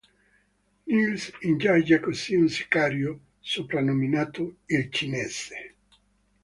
[0.93, 5.75] Nils ingaggia così un sicario, soprannominato il Cinese.